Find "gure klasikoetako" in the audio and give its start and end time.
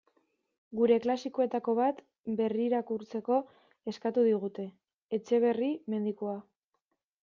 0.79-1.75